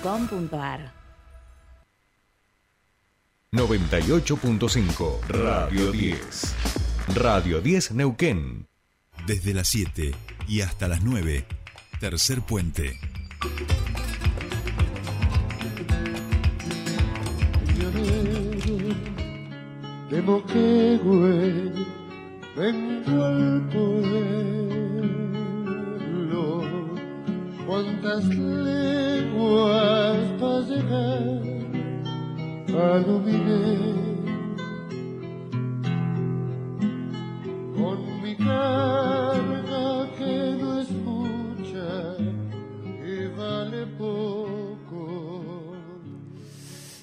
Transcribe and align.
com.ar 0.00 0.92
98.5 3.50 5.20
Radio 5.26 5.90
10 5.90 6.54
Radio 7.16 7.60
10 7.60 7.92
Neuquén. 7.92 8.68
Desde 9.26 9.54
las 9.54 9.66
7 9.66 10.14
y 10.46 10.60
hasta 10.60 10.86
las 10.86 11.02
9 11.02 11.44
Tercer 11.98 12.42
puente. 12.42 12.96
De 20.10 20.22
Moquegüe 20.22 21.72
vengo 22.56 23.24
al 23.24 23.68
pueblo 23.72 24.67
cuántas 27.68 28.24
leguas 28.24 30.16
para 30.40 30.60
llegar 30.60 31.42
a 32.80 32.98
Luminé 33.06 33.76
con 37.76 38.22
mi 38.22 38.34
carga 38.36 40.08
que 40.16 40.56
no 40.58 40.80
escucha 40.80 42.16
y 43.06 43.26
vale 43.38 43.86
poco. 43.98 45.74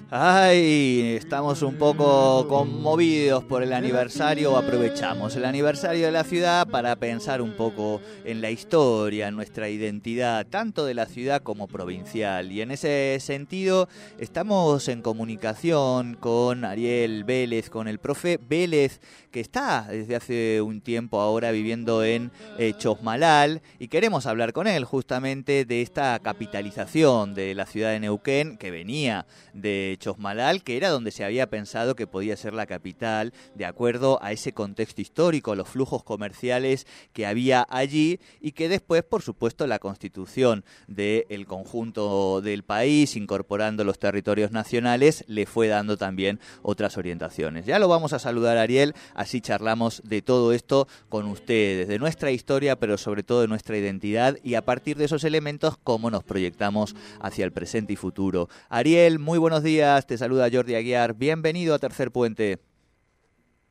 Ay, 0.09 1.15
estamos 1.25 1.63
un 1.63 1.73
poco 1.77 2.47
conmovidos 2.47 3.43
por 3.45 3.63
el 3.63 3.73
aniversario, 3.73 4.55
aprovechamos 4.55 5.35
el 5.35 5.45
aniversario 5.45 6.05
de 6.05 6.11
la 6.11 6.23
ciudad 6.23 6.67
para 6.67 6.95
pensar 6.98 7.41
un 7.41 7.53
poco 7.53 7.99
en 8.23 8.41
la 8.41 8.51
historia, 8.51 9.27
en 9.27 9.35
nuestra 9.35 9.67
identidad, 9.67 10.45
tanto 10.45 10.85
de 10.85 10.93
la 10.93 11.07
ciudad 11.07 11.41
como 11.41 11.67
provincial. 11.67 12.51
Y 12.51 12.61
en 12.61 12.70
ese 12.70 13.17
sentido 13.20 13.89
estamos 14.20 14.88
en 14.88 15.01
comunicación 15.01 16.13
con 16.13 16.63
Ariel 16.63 17.23
Vélez, 17.23 17.71
con 17.71 17.87
el 17.87 17.98
profe 17.98 18.39
Vélez, 18.48 19.01
que 19.32 19.39
está 19.39 19.87
desde 19.89 20.15
hace 20.15 20.62
un 20.62 20.79
tiempo 20.79 21.20
ahora 21.20 21.49
viviendo 21.49 22.04
en 22.04 22.32
eh, 22.60 22.73
Chosmalal, 22.77 23.63
y 23.79 23.87
queremos 23.87 24.27
hablar 24.27 24.54
con 24.54 24.67
él 24.67 24.85
justamente 24.85 25.65
de 25.65 25.82
esta 25.82 26.20
capitalización 26.20 27.34
de 27.34 27.55
la 27.55 27.65
ciudad 27.65 27.89
de 27.89 27.99
Neuquén, 27.99 28.57
que 28.57 28.70
venía 28.70 29.26
de 29.54 29.98
Chosmalal, 29.99 30.63
que 30.63 30.77
era 30.77 30.89
donde 30.89 31.15
se 31.16 31.24
había 31.24 31.49
pensado 31.49 31.96
que 31.96 32.08
podía 32.08 32.35
ser 32.35 32.54
la 32.54 32.66
capital, 32.66 33.32
de 33.55 33.66
acuerdo 33.66 34.20
a 34.21 34.34
ese 34.34 34.52
contexto 34.52 35.02
histórico, 35.02 35.55
los 35.55 35.70
flujos 35.70 36.04
comerciales 36.04 36.85
que 37.13 37.26
había 37.26 37.66
allí, 37.70 38.20
y 38.41 38.52
que 38.52 38.68
después, 38.68 39.02
por 39.04 39.22
supuesto, 39.22 39.66
la 39.66 39.80
constitución 39.80 40.66
del 40.88 41.46
conjunto 41.48 42.41
del 42.41 42.63
país, 42.63 43.16
incorporando 43.16 43.85
los 43.85 43.98
territorios 43.98 44.52
nacionales, 44.52 45.24
le 45.27 45.46
fue 45.46 45.70
dando 45.70 45.96
también 45.96 46.41
otras 46.62 46.98
orientaciones. 46.98 47.66
Ya 47.66 47.79
lo 47.79 47.88
vamos 47.88 48.12
a 48.12 48.20
saludar, 48.20 48.57
Ariel, 48.57 48.94
así 49.13 49.40
charlamos 49.40 50.02
de 50.04 50.22
todo 50.22 50.52
esto 50.52 50.90
con 51.07 51.27
ustedes, 51.27 51.88
de 51.88 51.98
nuestra 51.98 52.32
historia, 52.32 52.77
pero 52.77 52.98
sobre 52.98 53.24
todo 53.24 53.40
de 53.40 53.48
nuestra 53.48 53.77
identidad, 53.77 54.38
y 54.44 54.55
a 54.55 54.66
partir 54.66 54.98
de 54.98 55.05
esos 55.05 55.24
elementos, 55.24 55.77
cómo 55.82 56.12
nos 56.12 56.26
proyectamos 56.26 56.94
hacia 57.22 57.46
el 57.46 57.54
presente 57.54 57.94
y 57.94 57.96
futuro. 57.96 58.50
Ariel, 58.68 59.18
muy 59.18 59.40
buenos 59.40 59.63
días, 59.63 60.05
te 60.05 60.18
saluda 60.18 60.50
Jordi 60.52 60.76
Aguiar, 60.76 61.04
bienvenido 61.13 61.75
a 61.75 61.79
Tercer 61.79 62.11
Puente. 62.11 62.59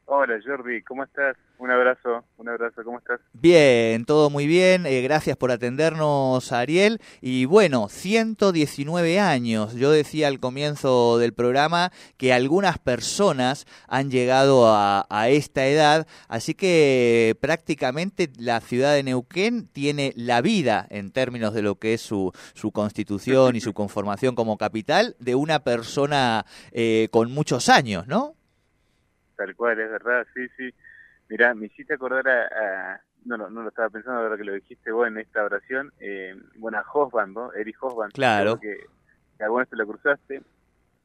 Hola 0.06 0.38
Jordi, 0.44 0.82
¿cómo 0.82 1.02
estás? 1.04 1.36
Un 1.58 1.70
abrazo, 1.70 2.23
¿cómo 2.82 2.98
estás? 2.98 3.20
Bien, 3.32 4.04
todo 4.04 4.30
muy 4.30 4.46
bien, 4.46 4.86
eh, 4.86 5.02
gracias 5.02 5.36
por 5.36 5.50
atendernos 5.50 6.50
Ariel. 6.50 7.00
Y 7.20 7.44
bueno, 7.44 7.88
119 7.88 9.20
años, 9.20 9.74
yo 9.74 9.90
decía 9.90 10.28
al 10.28 10.40
comienzo 10.40 11.18
del 11.18 11.34
programa 11.34 11.92
que 12.16 12.32
algunas 12.32 12.78
personas 12.78 13.66
han 13.86 14.10
llegado 14.10 14.68
a, 14.68 15.06
a 15.10 15.28
esta 15.28 15.66
edad, 15.66 16.06
así 16.28 16.54
que 16.54 17.36
prácticamente 17.40 18.30
la 18.38 18.60
ciudad 18.60 18.94
de 18.94 19.02
Neuquén 19.02 19.68
tiene 19.68 20.12
la 20.16 20.40
vida 20.40 20.86
en 20.90 21.12
términos 21.12 21.54
de 21.54 21.62
lo 21.62 21.76
que 21.76 21.94
es 21.94 22.00
su, 22.00 22.32
su 22.54 22.72
constitución 22.72 23.56
y 23.56 23.60
su 23.60 23.74
conformación 23.74 24.34
como 24.34 24.58
capital 24.58 25.14
de 25.18 25.34
una 25.34 25.60
persona 25.60 26.44
eh, 26.72 27.08
con 27.10 27.30
muchos 27.32 27.68
años, 27.68 28.06
¿no? 28.06 28.34
Tal 29.36 29.54
cual, 29.56 29.78
es 29.80 29.90
verdad, 29.90 30.26
sí, 30.34 30.42
sí. 30.56 30.74
Mirá, 31.34 31.52
me 31.52 31.66
hiciste 31.66 31.94
acordar 31.94 32.28
a, 32.28 32.42
a- 32.94 33.00
no, 33.24 33.36
no, 33.36 33.50
no 33.50 33.62
lo 33.62 33.70
estaba 33.70 33.90
pensando 33.90 34.20
ahora 34.20 34.36
que 34.36 34.44
lo 34.44 34.52
dijiste 34.52 34.92
vos 34.92 35.08
en 35.08 35.18
esta 35.18 35.42
oración, 35.42 35.92
eh, 35.98 36.36
bueno, 36.58 36.78
a 36.78 36.84
Hosband, 36.92 37.34
¿no? 37.34 37.52
Eric 37.54 37.76
Hosband. 37.82 38.12
Claro. 38.12 38.60
Que, 38.60 38.76
que 39.36 39.42
alguna 39.42 39.62
vez 39.62 39.70
te 39.70 39.76
lo 39.76 39.86
cruzaste. 39.88 40.42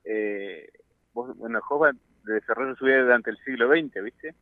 Eh, 0.03 0.69
vos, 1.13 1.35
bueno, 1.35 1.59
Hosband 1.67 1.97
desarrolló 2.25 2.75
su 2.75 2.85
vida 2.85 3.01
durante 3.01 3.31
el 3.31 3.37
siglo 3.37 3.69
XX, 3.69 4.03
¿viste? 4.03 4.35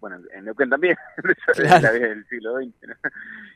Bueno, 0.00 0.16
en 0.32 0.46
Neuquén 0.46 0.70
también, 0.70 0.96
Claro. 1.54 1.82
la 1.82 1.92
vida 1.92 2.08
del 2.08 2.24
siglo 2.28 2.56
XX, 2.56 2.88
¿no? 2.88 2.94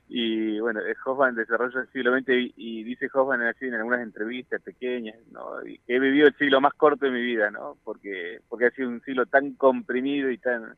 Y 0.09 0.61
bueno, 0.61 0.81
eh, 0.81 0.95
Hoffman 1.07 1.35
desarrolló 1.35 1.81
el 1.81 1.89
siglo 1.91 2.15
XX 2.19 2.29
y, 2.29 2.55
y 2.57 2.85
dice 2.85 3.09
Hoffman 3.15 3.41
así 3.43 3.65
en 3.67 3.73
algunas 3.75 4.01
entrevistas 4.03 4.61
pequeñas, 4.61 5.17
¿no? 5.33 5.65
Y 5.67 5.79
que 5.79 5.97
he 5.97 5.99
vivido 6.01 6.27
el 6.27 6.37
siglo 6.37 6.61
más 6.61 6.75
corto 6.75 7.07
de 7.07 7.13
mi 7.13 7.23
vida, 7.23 7.51
¿no? 7.51 7.79
Porque, 7.83 8.41
porque 8.51 8.67
ha 8.67 8.71
sido 8.73 8.91
un 8.91 9.01
siglo 9.03 9.25
tan 9.25 9.55
comprimido 9.55 10.31
y 10.31 10.37
tan 10.37 10.77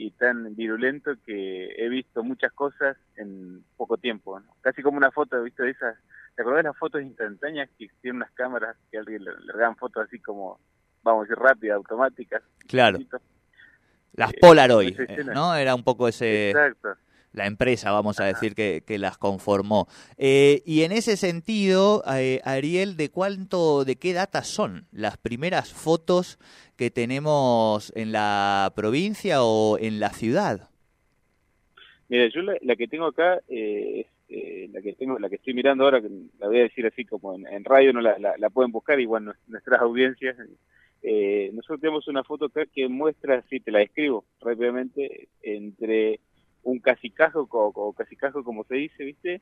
y 0.00 0.12
tan 0.12 0.54
virulento 0.54 1.10
que 1.26 1.74
he 1.76 1.88
visto 1.88 2.22
muchas 2.22 2.52
cosas 2.52 2.96
en 3.16 3.64
poco 3.76 3.96
tiempo, 3.96 4.38
¿no? 4.38 4.54
Casi 4.60 4.80
como 4.80 4.96
una 4.96 5.10
foto, 5.10 5.42
¿viste? 5.42 5.64
De 5.64 5.70
esas, 5.70 5.96
¿te 6.36 6.42
acordás 6.42 6.62
de 6.62 6.68
las 6.68 6.78
fotos 6.78 7.02
instantáneas 7.02 7.68
que 7.76 7.90
tienen 8.00 8.18
unas 8.18 8.30
cámaras 8.30 8.76
que 8.92 8.98
alguien 8.98 9.24
le, 9.24 9.32
le 9.32 9.58
dan 9.58 9.74
fotos 9.74 10.06
así 10.06 10.20
como, 10.20 10.60
vamos 11.02 11.22
a 11.22 11.28
decir, 11.28 11.42
rápidas, 11.42 11.76
automáticas? 11.78 12.44
Claro. 12.68 13.00
Las 14.12 14.32
Eh, 14.34 14.38
Polaroid, 14.40 15.00
eh. 15.00 15.24
¿no? 15.24 15.56
Era 15.56 15.74
un 15.74 15.82
poco 15.82 16.06
ese... 16.06 16.50
Exacto. 16.50 16.94
La 17.32 17.46
empresa, 17.46 17.90
vamos 17.92 18.20
a 18.20 18.24
decir, 18.24 18.54
que, 18.54 18.82
que 18.86 18.98
las 18.98 19.18
conformó. 19.18 19.86
Eh, 20.16 20.62
y 20.64 20.82
en 20.82 20.92
ese 20.92 21.16
sentido, 21.16 22.02
eh, 22.12 22.40
Ariel, 22.44 22.96
¿de 22.96 23.10
cuánto, 23.10 23.84
de 23.84 23.96
qué 23.96 24.12
data 24.12 24.42
son 24.42 24.86
las 24.92 25.18
primeras 25.18 25.72
fotos 25.72 26.38
que 26.76 26.90
tenemos 26.90 27.92
en 27.94 28.12
la 28.12 28.72
provincia 28.74 29.42
o 29.42 29.78
en 29.78 30.00
la 30.00 30.10
ciudad? 30.10 30.70
Mira, 32.08 32.28
yo 32.28 32.40
la, 32.42 32.56
la 32.62 32.76
que 32.76 32.88
tengo 32.88 33.06
acá 33.06 33.40
eh, 33.48 34.00
es 34.00 34.06
eh, 34.30 34.68
la 34.72 34.80
que 34.80 34.94
tengo, 34.94 35.18
la 35.18 35.28
que 35.28 35.36
estoy 35.36 35.54
mirando 35.54 35.84
ahora, 35.84 36.00
que 36.00 36.08
la 36.38 36.46
voy 36.48 36.60
a 36.60 36.62
decir 36.62 36.86
así 36.86 37.04
como 37.04 37.34
en, 37.34 37.46
en 37.46 37.64
radio, 37.64 37.92
no 37.92 38.00
la, 38.00 38.18
la, 38.18 38.34
la 38.38 38.50
pueden 38.50 38.72
buscar, 38.72 38.98
igual 38.98 39.24
nues- 39.24 39.38
nuestras 39.46 39.80
audiencias. 39.80 40.36
Eh, 41.02 41.50
nosotros 41.52 41.80
tenemos 41.80 42.08
una 42.08 42.24
foto 42.24 42.46
acá 42.46 42.66
que 42.66 42.88
muestra, 42.88 43.42
si 43.48 43.60
te 43.60 43.70
la 43.70 43.80
describo 43.80 44.24
rápidamente, 44.40 45.28
entre 45.42 46.20
un 46.70 46.78
casicajo 46.80 47.48
o, 47.50 47.92
casicajo 47.92 48.44
como 48.44 48.64
se 48.64 48.76
dice, 48.76 49.04
¿viste? 49.04 49.40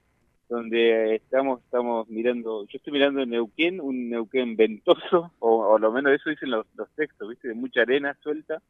Donde 0.48 1.16
estamos 1.16 1.60
estamos 1.62 2.08
mirando, 2.08 2.66
yo 2.66 2.76
estoy 2.76 2.92
mirando 2.92 3.22
en 3.22 3.30
Neuquén, 3.30 3.80
un 3.80 4.10
Neuquén 4.10 4.56
ventoso, 4.56 5.32
o, 5.38 5.56
o 5.66 5.78
lo 5.78 5.92
menos 5.92 6.12
eso 6.12 6.30
dicen 6.30 6.50
los, 6.50 6.66
los 6.76 6.88
textos, 6.94 7.28
¿viste? 7.28 7.48
De 7.48 7.54
mucha 7.54 7.82
arena 7.82 8.16
suelta 8.22 8.62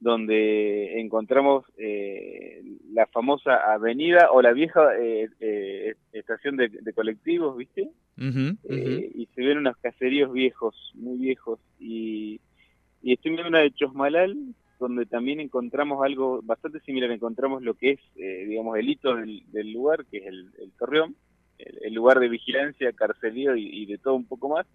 donde 0.00 0.98
encontramos 0.98 1.66
eh, 1.76 2.62
la 2.92 3.06
famosa 3.06 3.70
avenida 3.70 4.30
o 4.32 4.40
la 4.40 4.52
vieja 4.52 4.96
eh, 4.98 5.28
eh, 5.40 5.94
estación 6.12 6.56
de, 6.56 6.70
de 6.70 6.92
colectivos, 6.94 7.56
¿viste? 7.56 7.90
Eh, 8.16 9.10
y 9.14 9.26
se 9.34 9.42
ven 9.42 9.58
unos 9.58 9.76
caseríos 9.76 10.32
viejos, 10.32 10.74
muy 10.94 11.18
viejos. 11.18 11.60
Y, 11.78 12.40
y 13.02 13.12
estoy 13.12 13.32
viendo 13.32 13.48
una 13.48 13.60
de 13.60 13.72
Chosmalal, 13.72 14.36
donde 14.80 15.06
también 15.06 15.38
encontramos 15.40 16.04
algo 16.04 16.40
bastante 16.42 16.80
similar. 16.80 17.10
Encontramos 17.12 17.62
lo 17.62 17.74
que 17.74 17.90
es, 17.92 18.00
eh, 18.16 18.46
digamos, 18.48 18.76
el 18.78 18.88
hito 18.88 19.14
del, 19.14 19.42
del 19.52 19.72
lugar, 19.72 20.04
que 20.06 20.18
es 20.18 20.26
el, 20.26 20.50
el 20.58 20.72
Torreón, 20.72 21.14
el, 21.58 21.78
el 21.82 21.94
lugar 21.94 22.18
de 22.18 22.28
vigilancia, 22.28 22.92
carcelío 22.92 23.54
y, 23.54 23.68
y 23.82 23.86
de 23.86 23.98
todo 23.98 24.14
un 24.14 24.26
poco 24.26 24.48
más. 24.48 24.66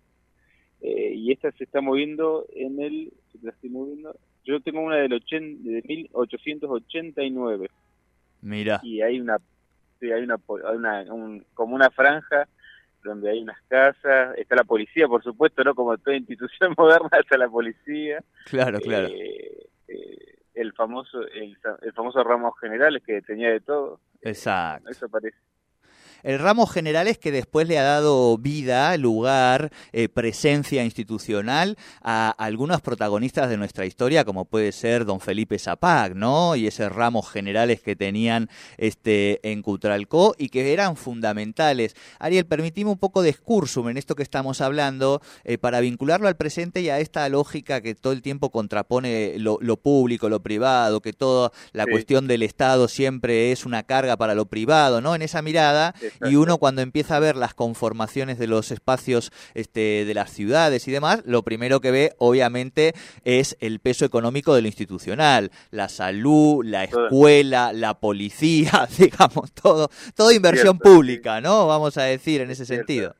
Eh, 0.82 1.14
y 1.16 1.32
esta 1.32 1.52
se 1.54 1.64
está 1.64 1.82
moviendo 1.82 2.46
en 2.56 2.80
el, 2.82 3.12
se 3.32 3.40
la 3.46 3.52
estoy 3.52 3.70
moviendo, 3.72 4.16
yo 4.44 4.60
tengo 4.62 4.82
una 4.82 4.98
del 4.98 5.14
ochen- 5.14 5.58
de 5.64 5.82
1889 5.88 7.70
Mira, 8.42 8.80
y 8.84 9.02
hay 9.02 9.20
una, 9.20 9.40
sí, 10.00 10.12
hay 10.12 10.24
una, 10.24 10.36
hay 10.36 10.78
una 10.78 11.14
un- 11.14 11.46
como 11.54 11.76
una 11.76 11.90
franja 11.90 12.48
donde 13.04 13.30
hay 13.30 13.40
unas 13.42 13.62
casas, 13.68 14.36
está 14.38 14.56
la 14.56 14.64
policía, 14.64 15.08
por 15.08 15.24
supuesto, 15.24 15.64
¿no? 15.64 15.74
Como 15.76 15.98
toda 15.98 16.16
institución 16.18 16.74
moderna 16.78 17.10
está 17.20 17.38
la 17.38 17.50
policía. 17.50 18.24
claro, 18.46 18.80
claro. 18.80 19.08
Eh, 19.08 19.68
eh, 19.88 20.40
el 20.54 20.74
famoso 20.74 21.22
el, 21.28 21.58
el 21.82 21.94
famoso 21.94 22.24
Ramos 22.24 22.58
Generales 22.60 23.04
que 23.06 23.22
tenía 23.22 23.52
de 23.52 23.60
todo. 23.60 24.00
Exacto. 24.22 24.90
Eso 24.90 25.10
parece. 25.10 25.38
El 26.26 26.40
ramo 26.40 26.66
general 26.66 27.08
es 27.08 27.20
que 27.20 27.32
después 27.32 27.68
le 27.68 27.78
ha 27.78 27.84
dado 27.84 28.36
vida, 28.40 28.98
lugar, 28.98 29.72
eh, 29.94 30.10
presencia 30.10 30.84
institucional 30.84 31.78
a 32.02 32.32
algunos 32.32 32.82
protagonistas 32.82 33.48
de 33.48 33.58
nuestra 33.58 33.86
historia, 33.86 34.26
como 34.26 34.46
puede 34.46 34.72
ser 34.72 35.06
don 35.06 35.20
Felipe 35.20 35.60
Zapac, 35.60 36.16
¿no? 36.16 36.56
Y 36.56 36.66
ese 36.66 36.90
ramo 36.90 37.22
generales 37.22 37.80
que 37.80 37.96
tenían 37.96 38.50
este, 38.78 39.40
en 39.52 39.62
Cutralcó 39.62 40.34
y 40.36 40.50
que 40.50 40.74
eran 40.74 40.98
fundamentales. 40.98 41.96
Ariel, 42.18 42.48
permitime 42.48 42.90
un 42.90 42.98
poco 42.98 43.22
de 43.22 43.30
excursum 43.30 43.90
en 43.90 43.98
esto 43.98 44.16
que 44.16 44.24
estamos 44.24 44.62
hablando 44.62 45.22
eh, 45.44 45.60
para 45.60 45.80
vincularlo 45.80 46.28
al 46.28 46.38
presente 46.38 46.82
y 46.82 46.90
a 46.90 47.00
esta 47.00 47.30
lógica 47.30 47.82
que 47.82 47.94
todo 47.94 48.14
el 48.14 48.24
tiempo 48.24 48.50
contrapone 48.50 49.36
lo, 49.38 49.78
público, 49.78 50.28
lo 50.28 50.42
privado, 50.42 51.02
que 51.02 51.14
toda 51.14 51.52
la 51.72 51.86
cuestión 51.86 52.26
del 52.26 52.42
Estado 52.42 52.88
siempre 52.88 53.52
es 53.52 53.64
una 53.64 53.84
carga 53.84 54.18
para 54.18 54.34
lo 54.34 54.48
privado, 54.48 55.02
¿no? 55.02 55.14
En 55.14 55.22
esa 55.22 55.44
mirada, 55.44 55.94
y 56.22 56.36
uno 56.36 56.58
cuando 56.58 56.82
empieza 56.82 57.18
a 57.18 57.20
ver 57.20 57.36
las 57.36 57.54
conformaciones 57.54 58.40
de 58.40 58.48
los 58.48 58.72
espacios 58.72 59.32
este, 59.54 60.06
de 60.06 60.14
las 60.14 60.32
ciudades 60.32 60.88
y 60.88 60.92
demás, 60.92 61.24
lo 61.26 61.44
primero 61.44 61.82
que 61.82 61.92
ve, 61.92 62.14
obviamente, 62.18 62.94
es 63.24 63.58
el 63.60 63.80
peso 63.80 64.06
económico 64.06 64.56
de 64.56 64.62
lo 64.62 64.68
institucional, 64.68 65.52
la 65.72 65.90
salud, 65.90 66.64
la 66.66 66.84
escuela, 66.84 67.74
la 67.74 68.00
policía, 68.00 68.88
digamos, 68.98 69.52
todo, 69.54 69.90
toda 70.16 70.34
inversión 70.34 70.80
pública, 70.80 71.42
¿no? 71.42 71.68
Vamos 71.68 71.98
a 71.98 72.04
decir 72.04 72.42
en 72.42 72.52
ese 72.52 72.66
sentido. 72.66 73.16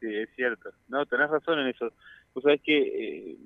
Sí, 0.00 0.12
es 0.14 0.28
cierto. 0.34 0.70
No, 0.88 1.06
tenés 1.06 1.30
razón 1.30 1.60
en 1.60 1.68
eso. 1.68 1.92
Pues 2.32 2.42
sabés 2.42 2.60
que 2.62 2.78
eh, 2.78 3.36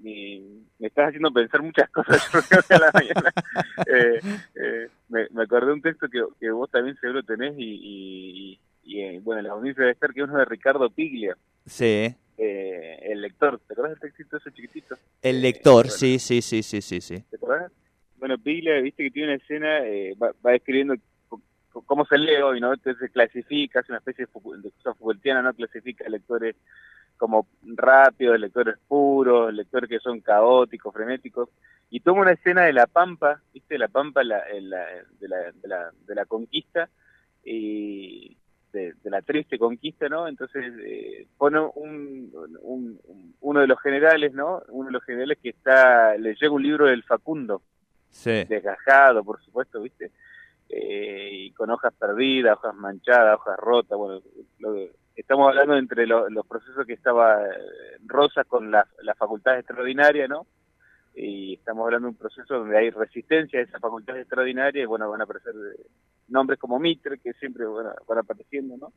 me, 0.79 0.87
estás 0.87 1.09
haciendo 1.09 1.33
pensar 1.33 1.61
muchas 1.61 1.91
cosas 1.91 2.23
a 2.71 2.79
la 2.79 2.91
mañana. 2.93 3.33
Eh, 3.87 4.21
eh, 4.55 4.88
me, 5.08 5.29
me, 5.31 5.44
acordé 5.44 5.67
de 5.67 5.73
un 5.73 5.82
texto 5.82 6.08
que, 6.08 6.23
que, 6.41 6.50
vos 6.50 6.70
también 6.70 6.97
seguro 7.00 7.23
tenés 7.23 7.55
y, 7.58 8.58
y, 8.85 9.03
y 9.14 9.19
bueno, 9.19 9.43
la 9.43 9.53
audiencia 9.53 9.82
debe 9.82 9.93
estar 9.93 10.12
que 10.12 10.20
es 10.20 10.29
uno 10.29 10.38
de 10.38 10.44
Ricardo 10.44 10.91
Piglia. 10.91 11.37
Sí. 11.67 12.14
el 12.37 13.20
lector, 13.20 13.61
¿te 13.67 13.73
acuerdas 13.75 13.99
del 13.99 14.11
textito 14.11 14.37
ese 14.37 14.53
chiquitito? 14.53 14.97
El 15.23 15.43
lector, 15.43 15.88
sí, 15.88 16.19
sí, 16.19 16.43
sí, 16.43 16.62
sí, 16.62 16.81
sí, 16.82 17.00
sí. 17.00 17.25
¿Te 17.31 17.37
acuerdas? 17.37 17.73
Bueno, 18.19 18.38
Piglia, 18.38 18.81
viste 18.81 19.05
que 19.05 19.11
tiene 19.11 19.35
una 19.35 19.43
escena, 19.43 19.81
va, 20.20 20.32
va 20.44 20.53
describiendo 20.53 20.94
cómo 21.85 22.06
se 22.06 22.19
lee 22.19 22.37
hoy, 22.37 22.61
¿no? 22.61 22.73
Entonces 22.73 23.11
clasifica, 23.11 23.81
hace 23.81 23.93
una 23.93 23.99
especie 23.99 24.26
de, 24.26 24.32
cosa 24.32 24.94
Foucaultiana, 24.94 25.43
¿no? 25.43 25.52
Clasifica 25.52 26.09
lectores 26.09 26.56
como 27.17 27.47
rápidos, 27.63 28.39
lectores 28.39 28.77
puros, 28.87 29.53
lectores 29.53 29.89
que 29.89 29.99
son 30.01 30.21
caóticos, 30.21 30.93
frenéticos, 30.93 31.49
y 31.91 32.01
toma 32.01 32.23
una 32.23 32.33
escena 32.33 32.63
de 32.63 32.73
la 32.73 32.87
Pampa, 32.87 33.41
¿viste? 33.53 33.79
La 33.79 33.89
Pampa 33.89 34.23
la, 34.25 34.45
de, 34.45 34.61
la, 34.61 34.85
de, 35.19 35.69
la, 35.69 35.93
de 36.07 36.15
la 36.15 36.25
conquista, 36.25 36.89
y 37.45 38.37
de, 38.73 38.95
la 39.05 39.23
triste 39.23 39.59
conquista, 39.59 40.09
¿no? 40.09 40.29
Entonces 40.29 40.73
eh, 40.85 41.27
pone 41.39 41.61
un, 41.61 42.31
un, 42.61 43.01
uno 43.41 43.61
de 43.61 43.67
los 43.67 43.81
generales, 43.81 44.35
¿no? 44.35 44.62
Uno 44.69 44.89
de 44.89 44.93
los 44.93 45.05
generales 45.05 45.39
que 45.43 45.51
está, 45.51 46.17
le 46.17 46.35
llega 46.35 46.51
un 46.51 46.62
libro 46.62 46.87
del 46.87 47.03
Facundo, 47.05 47.62
sí. 48.11 48.45
desgajado, 48.45 49.25
por 49.25 49.43
supuesto, 49.43 49.81
¿viste? 49.81 50.11
Eh, 50.69 51.31
y 51.33 51.53
con 51.53 51.71
hojas 51.71 51.95
perdidas, 51.95 52.59
hojas 52.59 52.75
manchadas, 52.75 53.37
hojas 53.37 53.59
rotas, 53.59 53.97
bueno, 53.97 54.21
estamos 55.17 55.49
hablando 55.49 55.77
entre 55.77 56.07
los 56.07 56.47
procesos 56.47 56.87
que 56.87 56.93
estaba 56.93 57.43
eh, 57.43 57.99
Rosa 58.05 58.45
con 58.45 58.71
la, 58.71 58.87
la 59.03 59.15
facultad 59.15 59.59
extraordinaria, 59.59 60.29
¿no? 60.29 60.47
Y 61.15 61.55
estamos 61.55 61.87
hablando 61.87 62.09
de 62.09 62.11
un 62.11 62.19
proceso 62.19 62.59
donde 62.59 62.77
hay 62.77 62.91
resistencia 62.91 63.59
a 63.59 63.63
esa 63.63 63.81
facultad 63.81 64.19
extraordinaria 64.19 64.83
y 64.83 64.87
bueno, 64.87 65.11
van 65.11 65.23
a 65.23 65.25
aparecer 65.25 65.55
eh, 65.55 65.87
nombres 66.29 66.59
como 66.59 66.79
Mitre, 66.79 67.19
que 67.19 67.33
siempre 67.35 67.67
bueno, 67.67 67.91
van 68.07 68.19
apareciendo, 68.19 68.77
¿no? 68.77 68.93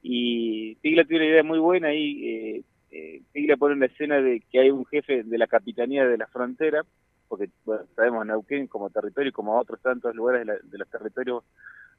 Y 0.00 0.76
Tigla 0.76 1.04
tiene 1.04 1.24
una 1.24 1.32
idea 1.32 1.42
muy 1.42 1.58
buena 1.58 1.88
ahí, 1.88 2.64
eh, 2.90 3.22
Tigla 3.32 3.56
pone 3.56 3.74
una 3.74 3.86
escena 3.86 4.20
de 4.20 4.40
que 4.48 4.60
hay 4.60 4.70
un 4.70 4.86
jefe 4.86 5.24
de 5.24 5.38
la 5.38 5.48
capitanía 5.48 6.06
de 6.06 6.16
la 6.16 6.28
frontera, 6.28 6.84
porque 7.26 7.50
bueno, 7.64 7.84
sabemos 7.96 8.24
Neuquén 8.24 8.68
como 8.68 8.90
territorio 8.90 9.30
y 9.30 9.32
como 9.32 9.58
otros 9.58 9.82
tantos 9.82 10.14
lugares 10.14 10.46
de, 10.46 10.78
los 10.78 10.88
territorios 10.88 11.42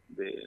de, 0.07 0.41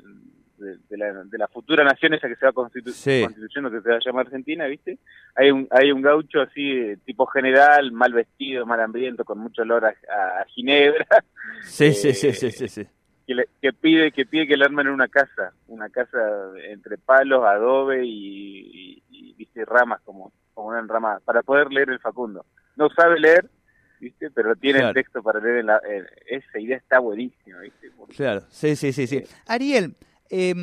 de, 0.58 0.96
la, 0.96 1.24
de 1.24 1.38
la 1.38 1.48
futura 1.48 1.84
nación 1.84 2.14
esa 2.14 2.28
que 2.28 2.36
se 2.36 2.46
va 2.46 2.52
constituyendo, 2.52 3.70
que 3.70 3.80
se 3.80 3.88
va 3.88 3.96
a 3.96 4.00
llamar 4.04 4.26
Argentina, 4.26 4.66
¿viste? 4.66 4.98
Hay 5.34 5.50
un, 5.50 5.66
hay 5.70 5.92
un 5.92 6.02
gaucho 6.02 6.40
así, 6.40 6.96
tipo 7.04 7.26
general, 7.26 7.92
mal 7.92 8.12
vestido, 8.12 8.66
mal 8.66 8.80
hambriento, 8.80 9.24
con 9.24 9.38
mucho 9.38 9.62
olor 9.62 9.86
a, 9.86 10.44
ginebra. 10.48 11.06
Sí, 11.64 11.92
sí, 11.92 12.12
sí, 12.12 12.32
sí, 12.32 12.68
sí, 12.68 12.86
Que, 13.60 13.72
pide 13.72 14.10
que 14.10 14.26
pide 14.26 14.48
que 14.48 14.56
le 14.56 14.64
armen 14.64 14.88
una 14.88 15.06
casa, 15.06 15.52
una 15.68 15.88
casa 15.90 16.18
entre 16.64 16.98
palos, 16.98 17.44
adobe 17.44 18.02
y, 18.04 19.34
¿viste? 19.36 19.64
ramas, 19.64 20.00
como, 20.02 20.32
como 20.54 20.68
una 20.68 20.82
rama, 20.82 21.20
para 21.24 21.42
poder 21.42 21.72
leer 21.72 21.90
el 21.90 22.00
Facundo. 22.00 22.44
No 22.76 22.88
sabe 22.90 23.20
leer, 23.20 23.48
¿viste? 24.00 24.30
Pero 24.30 24.56
tiene 24.56 24.80
el 24.80 24.94
texto 24.94 25.22
para 25.22 25.40
leer, 25.40 25.58
en 25.58 25.66
la, 25.66 25.80
esa 26.26 26.58
idea 26.58 26.76
está 26.76 26.98
buenísima, 26.98 27.60
¿viste? 27.60 27.90
Claro, 28.16 28.40
sí, 28.48 28.74
sí, 28.74 28.92
sí, 28.92 29.06
sí. 29.06 29.22
Ariel, 29.46 29.94
eh, 30.32 30.54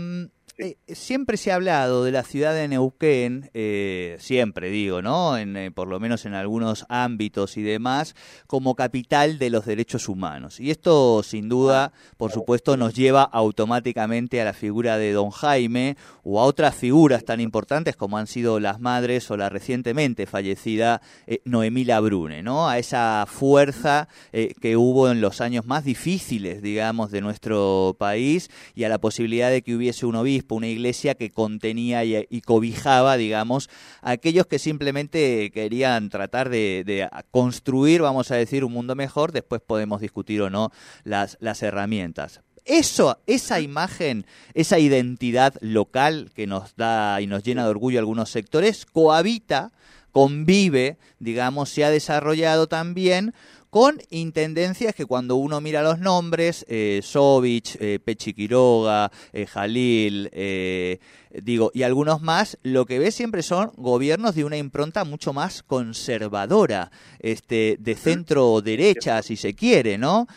eh, 0.61 0.75
siempre 0.89 1.37
se 1.37 1.53
ha 1.53 1.55
hablado 1.55 2.03
de 2.03 2.11
la 2.11 2.23
ciudad 2.23 2.53
de 2.53 2.67
Neuquén, 2.67 3.49
eh, 3.53 4.17
siempre 4.19 4.69
digo, 4.69 5.01
¿no? 5.01 5.37
En, 5.37 5.55
eh, 5.55 5.71
por 5.71 5.87
lo 5.87 6.01
menos 6.01 6.25
en 6.25 6.33
algunos 6.33 6.85
ámbitos 6.89 7.55
y 7.55 7.61
demás, 7.61 8.13
como 8.45 8.75
capital 8.75 9.39
de 9.39 9.51
los 9.51 9.65
derechos 9.65 10.09
humanos. 10.09 10.59
Y 10.59 10.69
esto, 10.69 11.23
sin 11.23 11.47
duda, 11.47 11.93
por 12.17 12.33
supuesto, 12.33 12.75
nos 12.75 12.93
lleva 12.93 13.23
automáticamente 13.23 14.41
a 14.41 14.45
la 14.45 14.51
figura 14.51 14.97
de 14.97 15.13
don 15.13 15.29
Jaime 15.29 15.95
o 16.23 16.41
a 16.41 16.43
otras 16.43 16.75
figuras 16.75 17.23
tan 17.23 17.39
importantes 17.39 17.95
como 17.95 18.17
han 18.17 18.27
sido 18.27 18.59
las 18.59 18.81
madres 18.81 19.31
o 19.31 19.37
la 19.37 19.47
recientemente 19.47 20.25
fallecida 20.25 21.01
Noemí 21.45 21.85
Labrune, 21.85 22.43
¿no? 22.43 22.67
A 22.67 22.79
esa 22.79 23.25
fuerza 23.27 24.09
que 24.31 24.75
hubo 24.75 25.09
en 25.09 25.21
los 25.21 25.39
años 25.39 25.65
más 25.65 25.85
difíciles, 25.85 26.61
digamos, 26.61 27.11
de 27.11 27.21
nuestro 27.21 27.95
país 27.97 28.51
y 28.75 28.83
a 28.83 28.89
la 28.89 28.99
posibilidad 28.99 29.49
de 29.49 29.61
que 29.61 29.73
hubiese 29.73 30.05
un 30.05 30.15
obispo 30.15 30.48
una 30.57 30.67
iglesia 30.67 31.15
que 31.15 31.31
contenía 31.31 32.03
y, 32.03 32.41
cobijaba, 32.41 33.17
digamos, 33.17 33.69
a 34.01 34.11
aquellos 34.11 34.47
que 34.47 34.59
simplemente 34.59 35.51
querían 35.51 36.09
tratar 36.09 36.49
de, 36.49 37.07
construir, 37.31 38.01
vamos 38.01 38.31
a 38.31 38.35
decir, 38.35 38.63
un 38.63 38.73
mundo 38.73 38.95
mejor, 38.95 39.31
después 39.31 39.61
podemos 39.61 40.01
discutir 40.01 40.41
o 40.41 40.49
no 40.49 40.71
las, 41.03 41.37
las 41.39 41.61
herramientas. 41.63 42.41
Eso, 42.65 43.19
esa 43.25 43.59
imagen, 43.59 44.25
esa 44.53 44.77
identidad 44.77 45.55
local 45.61 46.29
que 46.35 46.45
nos 46.45 46.75
da 46.75 47.19
y 47.19 47.27
nos 47.27 47.43
llena 47.43 47.63
de 47.63 47.69
orgullo 47.69 47.99
algunos 47.99 48.29
sectores, 48.29 48.85
cohabita, 48.85 49.71
convive, 50.11 50.97
digamos, 51.19 51.69
se 51.69 51.83
ha 51.83 51.89
desarrollado 51.89 52.67
también 52.67 53.33
con 53.69 53.99
intendencias 54.09 54.95
que 54.95 55.05
cuando 55.05 55.35
uno 55.35 55.61
mira 55.61 55.83
los 55.83 55.99
nombres, 55.99 56.65
eh, 56.67 57.01
Sovich, 57.03 57.77
eh, 57.79 57.99
Pechi 58.03 58.33
Quiroga, 58.33 59.11
eh, 59.31 59.45
Jalil, 59.45 60.29
eh, 60.31 60.99
digo, 61.29 61.69
y 61.73 61.83
algunos 61.83 62.21
más, 62.21 62.57
lo 62.63 62.85
que 62.85 62.97
ve 62.97 63.11
siempre 63.11 63.43
son 63.43 63.71
gobiernos 63.75 64.33
de 64.33 64.43
una 64.43 64.57
impronta 64.57 65.03
mucho 65.03 65.33
más 65.33 65.61
conservadora, 65.61 66.89
este, 67.19 67.77
de 67.79 67.95
centro 67.95 68.61
derecha, 68.61 69.21
si 69.21 69.35
se 69.35 69.53
quiere, 69.53 69.97
¿no? 69.97 70.27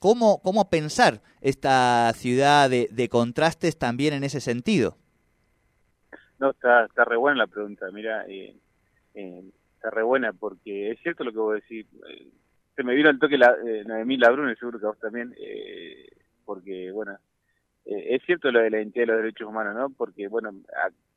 ¿cómo, 0.00 0.42
¿Cómo 0.42 0.68
pensar 0.68 1.22
esta 1.40 2.12
ciudad 2.14 2.68
de, 2.70 3.08
contrastes 3.08 3.78
también 3.78 4.14
en 4.14 4.24
ese 4.24 4.40
sentido? 4.40 4.96
No, 6.38 6.50
está, 6.50 6.86
está 6.86 7.04
re 7.04 7.16
buena 7.16 7.38
la 7.38 7.46
pregunta. 7.46 7.86
Mira, 7.92 8.26
eh, 8.28 8.54
está 9.84 9.90
re 9.90 10.02
buena 10.02 10.32
porque 10.32 10.90
es 10.90 11.00
cierto 11.00 11.24
lo 11.24 11.32
que 11.32 11.38
vos 11.38 11.54
decís. 11.54 11.86
Eh, 12.08 12.28
se 12.74 12.82
me 12.82 12.94
vino 12.94 13.08
al 13.08 13.18
toque 13.18 13.38
la, 13.38 13.54
eh, 13.64 13.84
Noemí 13.86 14.16
Labrune, 14.16 14.56
seguro 14.56 14.80
que 14.80 14.86
vos 14.86 14.98
también, 14.98 15.34
eh, 15.38 16.08
porque, 16.44 16.90
bueno, 16.90 17.16
eh, 17.84 18.14
es 18.14 18.22
cierto 18.24 18.50
lo 18.50 18.60
de 18.60 18.70
la 18.70 18.78
identidad 18.78 19.02
de 19.02 19.12
los 19.12 19.22
derechos 19.22 19.48
humanos, 19.48 19.74
¿no? 19.76 19.90
Porque, 19.90 20.26
bueno, 20.26 20.50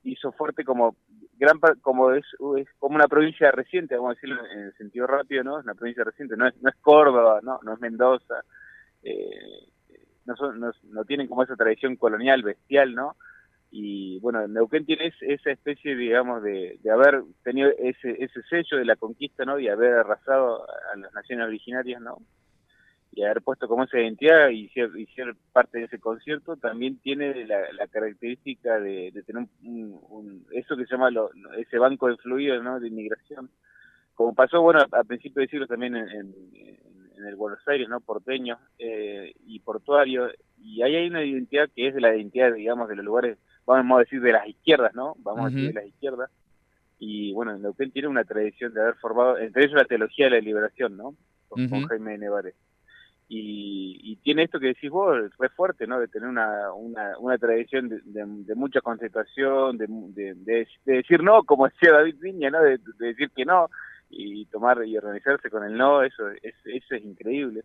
hizo 0.04 0.32
fuerte 0.34 0.64
como 0.64 0.96
gran 1.40 1.60
como 1.82 2.12
es, 2.12 2.26
como 2.78 2.96
una 2.96 3.08
provincia 3.08 3.50
reciente, 3.52 3.96
vamos 3.96 4.12
a 4.12 4.14
decirlo 4.16 4.46
en 4.52 4.60
el 4.60 4.74
sentido 4.78 5.08
rápido, 5.08 5.44
¿no? 5.44 5.58
Es 5.58 5.64
una 5.64 5.74
provincia 5.74 6.04
reciente, 6.04 6.38
no 6.38 6.48
es, 6.48 6.62
no 6.62 6.70
es 6.70 6.76
Córdoba, 6.76 7.40
no, 7.42 7.60
no 7.64 7.74
es 7.74 7.80
Mendoza, 7.80 8.44
eh, 9.02 9.70
no, 10.26 10.36
son, 10.36 10.60
no, 10.60 10.72
no 10.90 11.06
tienen 11.06 11.28
como 11.28 11.44
esa 11.44 11.56
tradición 11.56 11.96
colonial 11.96 12.44
bestial, 12.44 12.94
¿no? 12.94 13.16
Y 13.70 14.20
bueno, 14.20 14.48
Neuquén 14.48 14.86
tiene 14.86 15.14
esa 15.22 15.52
especie, 15.52 15.96
digamos, 15.96 16.42
de, 16.42 16.80
de 16.82 16.92
haber 16.92 17.24
tenido 17.44 17.70
ese, 17.78 18.24
ese 18.24 18.42
sello 18.44 18.78
de 18.78 18.86
la 18.86 18.96
conquista, 18.96 19.44
¿no? 19.44 19.60
Y 19.60 19.68
haber 19.68 19.94
arrasado 19.94 20.66
a 20.70 20.96
las 20.96 21.14
naciones 21.14 21.48
originarias, 21.48 22.02
¿no? 22.02 22.18
Y 23.12 23.24
haber 23.24 23.42
puesto 23.42 23.68
como 23.68 23.84
esa 23.84 24.00
identidad 24.00 24.50
y 24.50 24.70
ser, 24.70 24.92
y 24.96 25.06
ser 25.08 25.36
parte 25.52 25.80
de 25.80 25.86
ese 25.86 26.00
concierto, 26.00 26.56
también 26.56 27.00
tiene 27.00 27.46
la, 27.46 27.88
característica 27.88 28.80
de, 28.80 29.12
tener 29.26 29.48
un, 29.64 30.46
eso 30.52 30.78
que 30.78 30.86
se 30.86 30.92
llama 30.92 31.10
ese 31.58 31.78
banco 31.78 32.08
de 32.08 32.18
fluidos, 32.18 32.64
¿no? 32.64 32.80
De 32.80 32.88
inmigración. 32.88 33.50
Como 34.14 34.34
pasó, 34.34 34.62
bueno, 34.62 34.80
a, 34.92 35.04
principios 35.04 35.44
de 35.44 35.50
siglo 35.50 35.68
también 35.68 35.96
en, 35.96 36.10
en, 36.10 37.26
el 37.26 37.36
Buenos 37.36 37.60
Aires, 37.68 37.90
¿no? 37.90 38.00
Porteño 38.00 38.58
eh, 38.78 39.34
y 39.46 39.60
portuario, 39.60 40.30
y 40.62 40.84
ahí 40.84 40.96
hay 40.96 41.10
una 41.10 41.24
identidad 41.24 41.70
que 41.76 41.88
es 41.88 41.96
de 41.96 42.02
la 42.02 42.16
identidad, 42.16 42.54
digamos, 42.54 42.88
de 42.88 42.96
los 42.96 43.04
lugares, 43.04 43.38
vamos 43.76 43.98
a 43.98 44.00
decir, 44.00 44.22
de 44.22 44.32
las 44.32 44.48
izquierdas, 44.48 44.94
¿no? 44.96 45.16
Vamos 45.20 45.46
a 45.46 45.50
decir 45.50 45.68
de 45.68 45.74
las 45.74 45.86
izquierdas. 45.86 46.32
Y 47.00 47.34
bueno, 47.34 47.58
Neuquén 47.58 47.92
tiene 47.92 48.08
una 48.08 48.24
tradición 48.24 48.74
de 48.74 48.82
haber 48.82 48.96
formado, 48.96 49.38
entre 49.38 49.64
ellos 49.64 49.76
la 49.76 49.86
teología 49.86 50.26
de 50.26 50.32
la 50.32 50.40
liberación, 50.40 50.98
¿no? 50.98 51.16
Con, 51.48 51.68
Jaime 51.88 52.18
Nevares. 52.18 52.56
Y, 53.30 54.18
tiene 54.24 54.44
esto 54.44 54.60
que 54.60 54.68
decís 54.68 54.90
vos, 54.90 55.18
fue 55.36 55.50
fuerte, 55.50 55.86
¿no? 55.86 56.00
De 56.00 56.08
tener 56.08 56.28
una, 56.28 56.74
una, 56.74 57.18
una 57.20 57.38
tradición 57.38 57.90
de, 57.90 58.56
mucha 58.56 58.82
concentración, 58.82 59.78
de, 59.78 59.88
de, 60.36 60.68
decir 60.86 61.22
no, 61.22 61.44
como 61.44 61.68
decía 61.68 61.92
David 61.92 62.16
Viña, 62.20 62.50
¿no? 62.50 62.62
De, 62.62 62.80
decir 63.00 63.30
que 63.36 63.46
no 63.46 63.70
y 64.10 64.46
tomar 64.46 64.86
y 64.86 64.98
organizarse 64.98 65.50
con 65.50 65.66
el 65.66 65.78
no, 65.78 66.02
eso 66.02 66.30
es, 66.42 66.56
eso 66.66 66.96
es 66.96 67.04
increíble. 67.04 67.64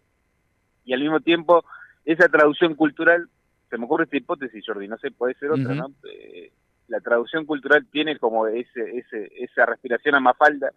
Y 0.85 0.93
al 0.93 1.01
mismo 1.01 1.21
tiempo, 1.21 1.65
esa 2.05 2.29
traducción 2.29 2.75
cultural, 2.75 3.29
se 3.73 3.79
me 3.79 3.87
ocurre 3.87 4.05
esta 4.05 4.19
hipótesis, 4.19 4.63
Jordi, 4.67 4.87
no 4.87 4.99
sé, 4.99 5.11
puede 5.13 5.33
ser 5.33 5.51
otra, 5.51 5.75
¿no? 5.75 5.87
Eh, 6.05 6.53
la 6.89 7.01
traducción 7.01 7.47
cultural 7.47 7.87
tiene 7.91 8.19
como 8.19 8.47
ese, 8.47 8.99
ese, 8.99 9.33
esa 9.43 9.65
respiración 9.65 10.15
a 10.15 10.21
mafalda, 10.21 10.73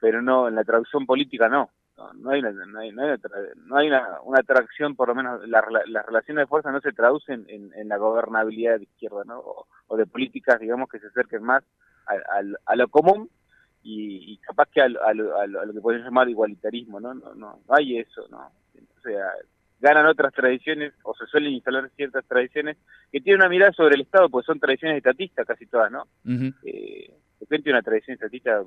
pero 0.00 0.22
no, 0.22 0.48
en 0.48 0.54
la 0.54 0.64
traducción 0.64 1.04
política 1.04 1.50
no. 1.50 1.68
No, 2.14 2.30
hay, 2.30 2.40
una, 2.40 2.52
no 2.52 2.80
hay, 2.80 2.90
no 2.90 3.76
hay, 3.76 3.88
una, 3.88 4.20
una, 4.24 4.40
atracción, 4.40 4.96
por 4.96 5.08
lo 5.08 5.14
menos 5.14 5.46
las 5.46 5.62
relaciones 5.62 6.44
de 6.44 6.46
fuerza 6.46 6.72
no 6.72 6.80
se 6.80 6.92
traducen 6.92 7.44
en, 7.48 7.70
en 7.74 7.86
la 7.86 7.98
gobernabilidad 7.98 8.78
de 8.78 8.84
izquierda, 8.84 9.24
¿no? 9.26 9.42
O, 9.88 9.96
de 9.98 10.06
políticas, 10.06 10.58
digamos, 10.58 10.88
que 10.88 11.00
se 11.00 11.08
acerquen 11.08 11.42
más 11.42 11.62
a, 12.06 12.40
a, 12.64 12.76
lo 12.76 12.88
común 12.88 13.28
y, 13.82 14.38
capaz 14.38 14.70
que 14.72 14.80
a, 14.80 14.88
lo 14.88 15.72
que 15.74 15.80
podemos 15.82 16.06
llamar 16.06 16.30
igualitarismo, 16.30 16.98
¿no? 16.98 17.12
No, 17.12 17.34
no, 17.34 17.60
no 17.68 17.74
hay 17.76 17.98
eso, 17.98 18.26
¿no? 18.30 18.38
O 18.38 19.00
sea, 19.02 19.32
ganan 19.82 20.06
otras 20.06 20.32
tradiciones 20.32 20.94
o 21.02 21.12
se 21.14 21.26
suelen 21.26 21.52
instalar 21.52 21.90
ciertas 21.96 22.24
tradiciones 22.26 22.78
que 23.10 23.20
tienen 23.20 23.40
una 23.40 23.50
mirada 23.50 23.72
sobre 23.72 23.96
el 23.96 24.02
Estado, 24.02 24.30
pues 24.30 24.46
son 24.46 24.60
tradiciones 24.60 24.96
estatistas 24.98 25.44
casi 25.44 25.66
todas, 25.66 25.90
¿no? 25.90 26.06
eh, 26.24 27.08
de 27.10 27.40
repente 27.40 27.70
una 27.70 27.82
tradición 27.82 28.14
estatista 28.14 28.62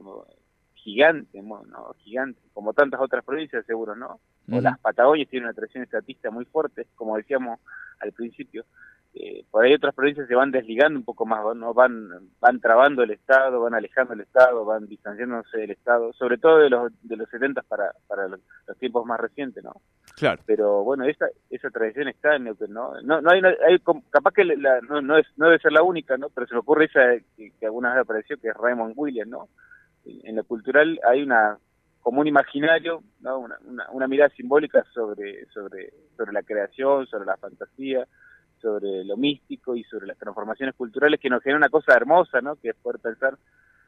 gigante, 0.85 1.41
¿no? 1.41 1.95
gigante, 1.97 2.39
como 2.53 2.73
tantas 2.73 3.01
otras 3.01 3.25
provincias 3.25 3.65
seguro, 3.65 3.95
¿no? 3.95 4.19
O 4.51 4.61
las 4.61 4.77
Patagonias 4.77 5.27
tienen 5.27 5.47
una 5.47 5.55
tradición 5.55 5.83
estatista 5.83 6.29
muy 6.29 6.45
fuerte, 6.45 6.85
como 6.95 7.17
decíamos 7.17 7.59
al 7.99 8.11
principio. 8.11 8.63
Eh, 9.15 9.45
por 9.49 9.63
ahí 9.65 9.73
otras 9.73 9.95
provincias 9.95 10.27
se 10.27 10.35
van 10.35 10.51
desligando 10.51 10.99
un 10.99 11.05
poco 11.05 11.25
más, 11.25 11.41
¿no? 11.55 11.73
Van, 11.73 12.09
van 12.39 12.59
trabando 12.59 13.01
el 13.01 13.11
Estado, 13.11 13.61
van 13.61 13.73
alejando 13.73 14.13
el 14.13 14.21
Estado, 14.21 14.63
van 14.63 14.85
distanciándose 14.85 15.57
del 15.57 15.71
Estado, 15.71 16.13
sobre 16.13 16.37
todo 16.37 16.59
de 16.59 16.69
los, 16.69 16.91
de 17.01 17.15
los 17.15 17.27
70 17.31 17.63
para, 17.63 17.91
para 18.07 18.27
los, 18.27 18.39
tiempos 18.77 19.05
más 19.07 19.19
recientes, 19.19 19.63
¿no? 19.63 19.73
Claro. 20.15 20.43
Pero 20.45 20.83
bueno, 20.83 21.05
esa, 21.05 21.27
esa 21.49 21.71
tradición 21.71 22.09
está 22.09 22.35
en 22.35 22.43
Neuquén, 22.43 22.71
¿no? 22.71 23.01
No, 23.01 23.21
no 23.21 23.31
hay, 23.31 23.41
hay, 23.67 23.79
capaz 24.11 24.33
que 24.33 24.45
la, 24.45 24.81
no, 24.81 25.01
no, 25.01 25.17
es, 25.17 25.25
no 25.37 25.47
debe 25.47 25.59
ser 25.59 25.71
la 25.71 25.81
única, 25.81 26.15
¿no? 26.17 26.29
Pero 26.29 26.45
se 26.45 26.53
me 26.53 26.59
ocurre 26.59 26.85
esa 26.85 27.17
que, 27.35 27.51
que 27.59 27.65
alguna 27.65 27.91
vez 27.91 28.03
apareció, 28.03 28.37
que 28.37 28.49
es 28.49 28.55
Raymond 28.55 28.93
Williams, 28.95 29.31
¿no? 29.31 29.49
En 30.05 30.35
lo 30.35 30.43
cultural 30.43 30.99
hay 31.07 31.23
una 31.23 31.57
como 31.99 32.21
un 32.21 32.27
imaginario, 32.27 33.01
¿no? 33.21 33.39
una, 33.39 33.57
una, 33.65 33.89
una 33.89 34.07
mirada 34.07 34.29
simbólica 34.35 34.85
sobre, 34.93 35.47
sobre, 35.47 35.91
sobre 36.15 36.33
la 36.33 36.43
creación, 36.43 37.07
sobre 37.07 37.25
la 37.25 37.35
fantasía, 37.35 38.07
sobre 38.61 39.03
lo 39.03 39.17
místico 39.17 39.75
y 39.75 39.83
sobre 39.85 40.05
las 40.05 40.17
transformaciones 40.17 40.75
culturales 40.75 41.19
que 41.19 41.29
nos 41.29 41.41
genera 41.41 41.57
una 41.57 41.69
cosa 41.69 41.93
hermosa, 41.93 42.41
¿no? 42.41 42.57
Que 42.57 42.69
es 42.69 42.75
poder 42.75 42.99
pensar 42.99 43.37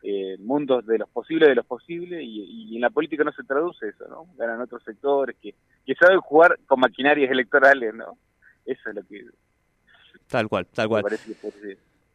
eh, 0.02 0.36
mundos 0.40 0.86
de 0.86 0.98
los 0.98 1.10
posibles 1.10 1.50
de 1.50 1.56
los 1.56 1.66
posibles 1.66 2.22
y, 2.24 2.76
en 2.76 2.82
la 2.82 2.90
política 2.90 3.24
no 3.24 3.32
se 3.32 3.44
traduce 3.44 3.90
eso, 3.90 4.08
¿no? 4.08 4.26
Ganan 4.36 4.62
otros 4.62 4.84
sectores 4.84 5.36
que, 5.42 5.54
que 5.86 5.96
saben 5.96 6.20
jugar 6.20 6.60
con 6.66 6.80
maquinarias 6.80 7.32
electorales, 7.32 7.94
¿no? 7.94 8.18
Eso 8.66 8.90
es 8.90 8.96
lo 8.96 9.04
que... 9.04 9.26
Tal 10.28 10.48
cual, 10.48 10.66
tal 10.68 10.88
cual. 10.90 11.06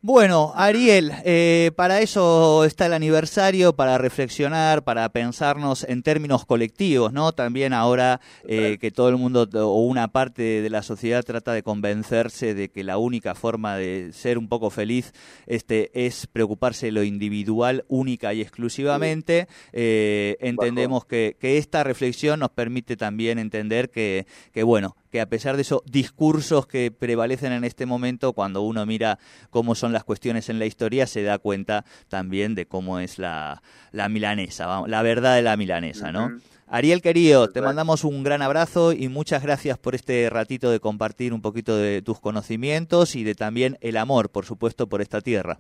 Bueno, 0.05 0.53
Ariel, 0.57 1.13
eh, 1.25 1.71
para 1.77 2.01
eso 2.01 2.65
está 2.65 2.87
el 2.87 2.93
aniversario, 2.93 3.77
para 3.77 3.99
reflexionar, 3.99 4.83
para 4.83 5.09
pensarnos 5.11 5.85
en 5.85 6.03
términos 6.03 6.45
colectivos, 6.45 7.13
¿no? 7.13 7.31
También 7.31 7.73
ahora 7.73 8.21
eh, 8.49 8.79
que 8.81 8.91
todo 8.91 9.11
el 9.11 9.17
mundo 9.17 9.49
o 9.53 9.87
una 9.87 10.09
parte 10.09 10.61
de 10.61 10.71
la 10.71 10.83
sociedad 10.83 11.23
trata 11.23 11.53
de 11.53 11.63
convencerse 11.63 12.53
de 12.53 12.69
que 12.69 12.83
la 12.83 12.99
única 12.99 13.37
forma 13.37 13.77
de 13.77 14.13
ser 14.13 14.39
un 14.39 14.49
poco 14.49 14.71
feliz 14.71 15.13
este, 15.47 15.93
es 15.95 16.27
preocuparse 16.27 16.87
de 16.87 16.93
lo 16.93 17.05
individual 17.05 17.85
única 17.87 18.35
y 18.35 18.41
exclusivamente, 18.41 19.47
eh, 19.73 20.37
entendemos 20.41 21.05
que, 21.05 21.37
que, 21.39 21.59
esta 21.59 21.85
reflexión 21.85 22.41
nos 22.41 22.51
permite 22.51 22.97
también 22.97 23.39
entender 23.39 23.89
que, 23.89 24.27
que 24.53 24.65
bueno, 24.65 24.97
que 25.13 25.21
a 25.21 25.29
pesar 25.29 25.57
de 25.57 25.63
esos 25.63 25.83
discursos 25.85 26.67
que 26.67 26.91
prevalecen 26.91 27.53
en 27.53 27.65
este 27.65 27.85
momento, 27.85 28.33
cuando 28.33 28.63
uno 28.63 28.85
mira 28.87 29.19
cómo 29.51 29.75
son 29.75 29.92
las 29.93 30.05
cuestiones 30.05 30.49
en 30.49 30.59
la 30.59 30.67
historia, 30.67 31.07
se 31.07 31.23
da 31.23 31.39
cuenta 31.39 31.85
también 32.09 32.55
de 32.55 32.67
cómo 32.67 32.99
es 32.99 33.19
la, 33.19 33.63
la 33.91 34.09
milanesa, 34.09 34.87
la 34.87 35.03
verdad 35.03 35.37
de 35.37 35.43
la 35.43 35.57
milanesa, 35.57 36.13
¿no? 36.13 36.31
Ariel 36.67 37.03
querido, 37.03 37.49
te 37.49 37.61
mandamos 37.61 38.03
un 38.03 38.25
gran 38.25 38.41
abrazo 38.41 38.95
y 38.95 39.09
muchas 39.09 39.43
gracias 39.43 39.77
por 39.77 39.95
este 39.95 40.31
ratito 40.31 40.71
de 40.71 40.81
compartir 40.81 41.35
un 41.35 41.43
poquito 41.43 41.77
de 41.77 42.01
tus 42.01 42.19
conocimientos 42.19 43.15
y 43.15 43.25
de 43.25 43.35
también 43.35 43.77
el 43.83 43.99
amor, 43.99 44.31
por 44.31 44.47
supuesto, 44.47 44.89
por 44.89 45.03
esta 45.03 45.21
tierra. 45.21 45.59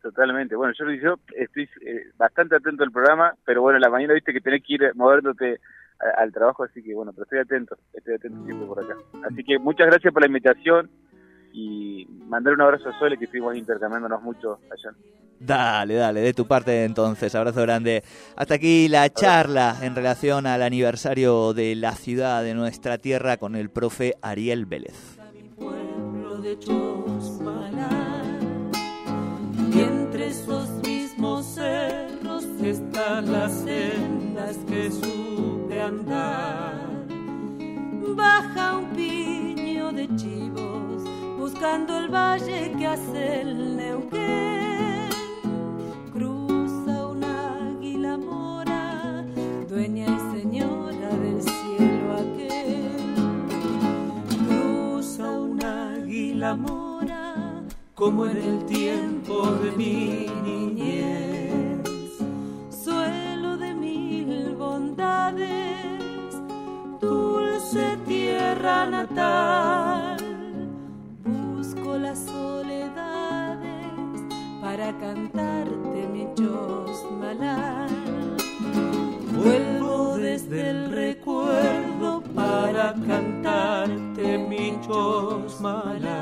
Totalmente. 0.00 0.54
Bueno, 0.54 0.72
yo, 0.78 0.88
yo 0.92 1.18
estoy 1.36 1.68
eh, 1.84 2.04
bastante 2.16 2.54
atento 2.54 2.84
al 2.84 2.92
programa, 2.92 3.34
pero 3.44 3.60
bueno, 3.62 3.80
la 3.80 3.90
mañana 3.90 4.14
viste 4.14 4.32
que 4.32 4.40
tenés 4.40 4.62
que 4.62 4.74
ir 4.74 4.92
moviéndote 4.94 5.58
al 6.16 6.32
trabajo, 6.32 6.62
así 6.62 6.80
que 6.82 6.94
bueno, 6.94 7.12
pero 7.12 7.24
estoy 7.24 7.40
atento, 7.40 7.76
estoy 7.92 8.14
atento 8.14 8.44
siempre 8.44 8.66
por 8.66 8.78
acá. 8.78 8.94
Así 9.24 9.42
que 9.42 9.58
muchas 9.58 9.88
gracias 9.88 10.12
por 10.12 10.22
la 10.22 10.28
invitación 10.28 10.88
y 11.58 12.06
mandar 12.28 12.54
un 12.54 12.60
abrazo 12.60 12.88
a 12.88 12.98
Sole 12.98 13.18
que 13.18 13.24
estuvimos 13.24 13.56
intercambiándonos 13.56 14.22
mucho 14.22 14.60
allá. 14.70 14.94
Dale, 15.40 15.94
dale, 15.94 16.20
de 16.20 16.34
tu 16.34 16.46
parte 16.46 16.84
entonces, 16.84 17.34
abrazo 17.34 17.62
grande. 17.62 18.02
Hasta 18.36 18.54
aquí 18.54 18.88
la 18.88 19.08
charla 19.12 19.76
en 19.82 19.94
relación 19.94 20.46
al 20.46 20.62
aniversario 20.62 21.54
de 21.54 21.74
la 21.74 21.92
ciudad 21.92 22.42
de 22.42 22.54
nuestra 22.54 22.98
tierra 22.98 23.36
con 23.36 23.56
el 23.56 23.70
profe 23.70 24.14
Ariel 24.22 24.66
Vélez. 24.66 25.18
y 29.70 29.80
entre 29.80 30.28
esos 30.28 30.70
mismos 30.82 31.44
cerros 31.44 32.44
están 32.62 33.30
las 33.30 33.52
sendas 33.52 34.56
que 34.68 34.90
sube 34.90 35.80
andar. 35.80 36.88
Baja 38.16 38.78
un 38.78 38.86
piño 38.94 39.92
de 39.92 40.08
chivos 40.16 40.77
buscando 41.58 41.98
el 41.98 42.08
valle 42.08 42.72
que 42.78 42.86
hace 42.86 43.40
el 43.40 43.76
Neuquén. 43.76 45.08
Cruza 46.12 47.08
un 47.08 47.24
águila 47.24 48.16
mora, 48.16 49.24
dueña 49.68 50.06
y 50.06 50.38
señora 50.38 51.08
del 51.24 51.42
cielo 51.42 52.12
aquel. 52.22 53.16
Cruza 54.46 55.28
un 55.32 55.64
águila 55.64 56.54
mora, 56.54 57.64
como 57.96 58.26
en 58.26 58.36
el 58.36 58.64
tiempo 58.66 59.50
de 59.60 59.72
mi 59.72 60.26
niñez. 60.44 60.67
Para 74.88 74.98
cantarte 75.00 76.08
mi 76.12 76.26
chosmalal. 76.34 77.90
Vuelvo 79.36 80.16
desde 80.16 80.70
el 80.70 80.90
recuerdo 80.90 82.22
para 82.34 82.94
cantarte 83.06 84.38
mi 84.38 84.78
chosmalal. 84.86 86.17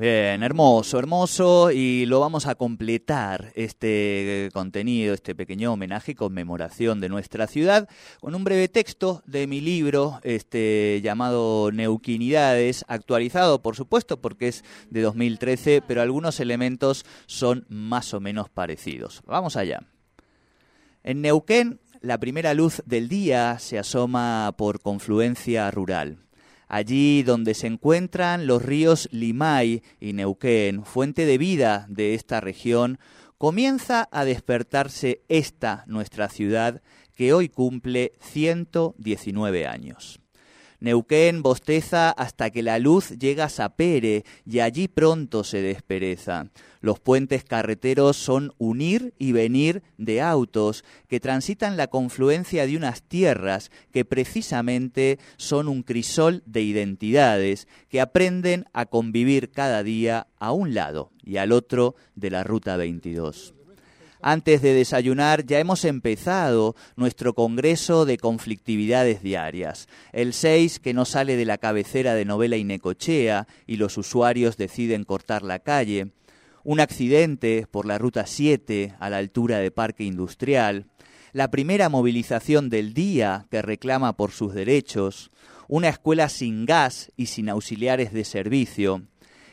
Bien, 0.00 0.44
hermoso, 0.44 1.00
hermoso, 1.00 1.72
y 1.72 2.06
lo 2.06 2.20
vamos 2.20 2.46
a 2.46 2.54
completar 2.54 3.50
este 3.56 4.48
contenido, 4.52 5.12
este 5.12 5.34
pequeño 5.34 5.72
homenaje 5.72 6.12
y 6.12 6.14
conmemoración 6.14 7.00
de 7.00 7.08
nuestra 7.08 7.48
ciudad, 7.48 7.88
con 8.20 8.36
un 8.36 8.44
breve 8.44 8.68
texto 8.68 9.24
de 9.26 9.48
mi 9.48 9.60
libro 9.60 10.20
este, 10.22 11.00
llamado 11.02 11.72
Neuquinidades, 11.72 12.84
actualizado 12.86 13.60
por 13.60 13.74
supuesto 13.74 14.20
porque 14.20 14.46
es 14.46 14.64
de 14.88 15.02
2013, 15.02 15.82
pero 15.84 16.00
algunos 16.00 16.38
elementos 16.38 17.04
son 17.26 17.66
más 17.68 18.14
o 18.14 18.20
menos 18.20 18.48
parecidos. 18.48 19.22
Vamos 19.26 19.56
allá. 19.56 19.82
En 21.02 21.22
Neuquén, 21.22 21.80
la 22.02 22.18
primera 22.18 22.54
luz 22.54 22.84
del 22.86 23.08
día 23.08 23.58
se 23.58 23.80
asoma 23.80 24.54
por 24.56 24.80
confluencia 24.80 25.72
rural 25.72 26.27
allí 26.68 27.22
donde 27.22 27.54
se 27.54 27.66
encuentran 27.66 28.46
los 28.46 28.62
ríos 28.62 29.08
Limay 29.10 29.82
y 30.00 30.12
Neuquén, 30.12 30.84
fuente 30.84 31.26
de 31.26 31.38
vida 31.38 31.86
de 31.88 32.14
esta 32.14 32.40
región, 32.40 32.98
comienza 33.38 34.08
a 34.12 34.24
despertarse 34.24 35.22
esta 35.28 35.84
nuestra 35.86 36.28
ciudad 36.28 36.82
que 37.14 37.32
hoy 37.32 37.48
cumple 37.48 38.12
119 38.20 39.66
años. 39.66 40.20
Neuquén 40.80 41.42
bosteza 41.42 42.10
hasta 42.10 42.50
que 42.50 42.62
la 42.62 42.78
luz 42.78 43.10
llega 43.18 43.44
a 43.44 43.48
Sapere 43.48 44.24
y 44.46 44.60
allí 44.60 44.86
pronto 44.86 45.42
se 45.42 45.60
despereza. 45.60 46.50
Los 46.80 47.00
puentes 47.00 47.44
carreteros 47.44 48.16
son 48.16 48.52
unir 48.58 49.14
y 49.18 49.32
venir 49.32 49.82
de 49.96 50.20
autos 50.20 50.84
que 51.08 51.20
transitan 51.20 51.76
la 51.76 51.88
confluencia 51.88 52.66
de 52.66 52.76
unas 52.76 53.02
tierras 53.02 53.70
que 53.92 54.04
precisamente 54.04 55.18
son 55.36 55.68
un 55.68 55.82
crisol 55.82 56.42
de 56.46 56.62
identidades 56.62 57.68
que 57.88 58.00
aprenden 58.00 58.66
a 58.72 58.86
convivir 58.86 59.50
cada 59.50 59.82
día 59.82 60.28
a 60.38 60.52
un 60.52 60.74
lado 60.74 61.10
y 61.24 61.36
al 61.38 61.52
otro 61.52 61.94
de 62.14 62.30
la 62.30 62.44
Ruta 62.44 62.76
22. 62.76 63.54
Antes 64.20 64.62
de 64.62 64.74
desayunar 64.74 65.46
ya 65.46 65.60
hemos 65.60 65.84
empezado 65.84 66.74
nuestro 66.96 67.34
Congreso 67.34 68.04
de 68.04 68.18
Conflictividades 68.18 69.22
Diarias, 69.22 69.88
el 70.12 70.32
6 70.32 70.80
que 70.80 70.92
no 70.92 71.04
sale 71.04 71.36
de 71.36 71.44
la 71.44 71.58
cabecera 71.58 72.14
de 72.14 72.24
novela 72.24 72.56
y 72.56 72.64
Necochea 72.64 73.46
y 73.66 73.76
los 73.76 73.96
usuarios 73.96 74.56
deciden 74.56 75.04
cortar 75.04 75.42
la 75.42 75.60
calle, 75.60 76.10
un 76.68 76.80
accidente 76.80 77.66
por 77.70 77.86
la 77.86 77.96
Ruta 77.96 78.26
7 78.26 78.94
a 79.00 79.08
la 79.08 79.16
altura 79.16 79.56
de 79.56 79.70
Parque 79.70 80.04
Industrial, 80.04 80.84
la 81.32 81.50
primera 81.50 81.88
movilización 81.88 82.68
del 82.68 82.92
día 82.92 83.46
que 83.50 83.62
reclama 83.62 84.18
por 84.18 84.32
sus 84.32 84.52
derechos, 84.52 85.30
una 85.66 85.88
escuela 85.88 86.28
sin 86.28 86.66
gas 86.66 87.10
y 87.16 87.24
sin 87.24 87.48
auxiliares 87.48 88.12
de 88.12 88.22
servicio, 88.22 89.00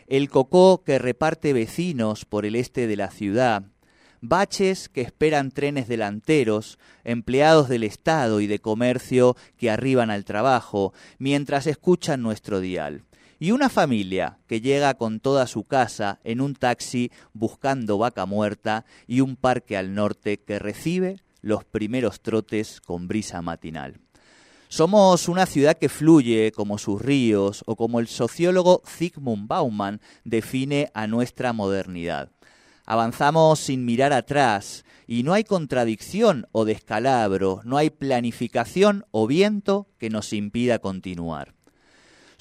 el 0.07 0.29
cocó 0.29 0.83
que 0.83 0.99
reparte 0.99 1.53
vecinos 1.53 2.25
por 2.25 2.45
el 2.45 2.57
este 2.57 2.85
de 2.85 2.97
la 2.97 3.09
ciudad, 3.11 3.63
baches 4.19 4.89
que 4.89 4.99
esperan 4.99 5.51
trenes 5.51 5.87
delanteros, 5.87 6.77
empleados 7.05 7.69
del 7.69 7.83
Estado 7.83 8.41
y 8.41 8.47
de 8.47 8.59
comercio 8.59 9.37
que 9.55 9.69
arriban 9.71 10.11
al 10.11 10.25
trabajo 10.25 10.93
mientras 11.17 11.65
escuchan 11.65 12.21
nuestro 12.21 12.59
dial. 12.59 13.03
Y 13.39 13.51
una 13.51 13.69
familia 13.69 14.39
que 14.47 14.61
llega 14.61 14.93
con 14.93 15.19
toda 15.19 15.47
su 15.47 15.63
casa 15.63 16.19
en 16.23 16.39
un 16.39 16.55
taxi 16.55 17.11
buscando 17.33 17.97
vaca 17.97 18.25
muerta 18.25 18.85
y 19.07 19.21
un 19.21 19.35
parque 19.35 19.75
al 19.75 19.93
norte 19.93 20.37
que 20.37 20.59
recibe 20.59 21.17
los 21.41 21.63
primeros 21.65 22.21
trotes 22.21 22.79
con 22.81 23.07
brisa 23.07 23.41
matinal. 23.41 23.99
Somos 24.67 25.29
una 25.29 25.45
ciudad 25.45 25.77
que 25.77 25.89
fluye 25.89 26.51
como 26.51 26.77
sus 26.77 27.01
ríos 27.01 27.63
o 27.65 27.75
como 27.75 27.99
el 27.99 28.07
sociólogo 28.07 28.81
Zygmunt 28.85 29.47
Bauman 29.47 30.01
define 30.23 30.91
a 30.93 31.07
nuestra 31.07 31.53
modernidad. 31.53 32.31
Avanzamos 32.85 33.59
sin 33.59 33.85
mirar 33.85 34.13
atrás 34.13 34.85
y 35.07 35.23
no 35.23 35.33
hay 35.33 35.43
contradicción 35.43 36.47
o 36.51 36.65
descalabro, 36.65 37.61
no 37.63 37.77
hay 37.77 37.89
planificación 37.89 39.05
o 39.11 39.27
viento 39.27 39.87
que 39.97 40.09
nos 40.09 40.33
impida 40.33 40.79
continuar. 40.79 41.54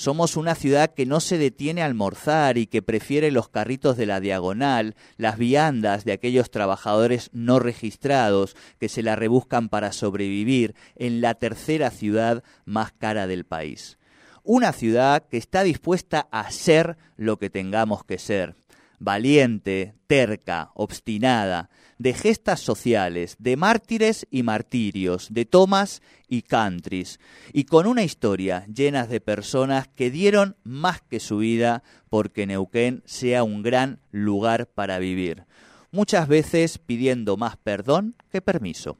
Somos 0.04 0.37
una 0.37 0.54
ciudad 0.54 0.92
que 0.92 1.06
no 1.06 1.18
se 1.18 1.38
detiene 1.38 1.80
a 1.80 1.87
almorzar 1.87 2.58
y 2.58 2.66
que 2.66 2.82
prefiere 2.82 3.30
los 3.30 3.49
carritos 3.49 3.96
de 3.96 4.04
la 4.04 4.20
diagonal, 4.20 4.96
las 5.16 5.38
viandas 5.38 6.04
de 6.04 6.12
aquellos 6.12 6.50
trabajadores 6.50 7.30
no 7.32 7.58
registrados 7.58 8.54
que 8.78 8.90
se 8.90 9.02
la 9.02 9.16
rebuscan 9.16 9.70
para 9.70 9.92
sobrevivir 9.92 10.75
en 10.94 11.23
la 11.23 11.32
tercera 11.32 11.90
ciudad 11.90 12.44
más 12.66 12.92
cara 12.92 13.26
del 13.26 13.46
país. 13.46 13.96
Una 14.42 14.75
ciudad 14.75 15.26
que 15.26 15.38
está 15.38 15.62
dispuesta 15.62 16.28
a 16.30 16.50
ser 16.50 16.99
lo 17.16 17.38
que 17.38 17.49
tengamos 17.49 18.04
que 18.04 18.18
ser 18.18 18.56
valiente, 18.99 19.94
terca, 20.06 20.70
obstinada, 20.75 21.70
de 21.98 22.14
gestas 22.14 22.60
sociales, 22.60 23.36
de 23.38 23.56
mártires 23.56 24.26
y 24.30 24.42
martirios, 24.42 25.28
de 25.32 25.44
tomas 25.44 26.02
y 26.28 26.42
countries, 26.42 27.20
y 27.52 27.64
con 27.64 27.86
una 27.86 28.02
historia 28.02 28.66
llena 28.66 29.06
de 29.06 29.20
personas 29.20 29.88
que 29.88 30.10
dieron 30.10 30.56
más 30.64 31.02
que 31.02 31.20
su 31.20 31.38
vida 31.38 31.82
porque 32.08 32.46
Neuquén 32.46 33.02
sea 33.04 33.44
un 33.44 33.62
gran 33.62 34.00
lugar 34.10 34.66
para 34.66 34.98
vivir, 34.98 35.44
muchas 35.90 36.28
veces 36.28 36.78
pidiendo 36.78 37.36
más 37.36 37.56
perdón 37.56 38.14
que 38.30 38.40
permiso. 38.40 38.98